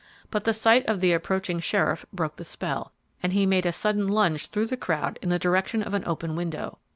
But 0.31 0.45
the 0.45 0.51
sight 0.55 0.83
of 0.87 0.99
the 0.99 1.13
approaching 1.13 1.59
sheriff 1.59 2.07
broke 2.11 2.37
the 2.37 2.43
spell, 2.43 2.91
and 3.21 3.33
he 3.33 3.45
made 3.45 3.67
a 3.67 3.71
sudden 3.71 4.07
lunge 4.07 4.47
through 4.47 4.65
the 4.65 4.75
crowd 4.75 5.19
in 5.21 5.29
the 5.29 5.37
direction 5.37 5.83
of 5.83 5.93
an 5.93 6.05
open 6.07 6.35
window. 6.35 6.79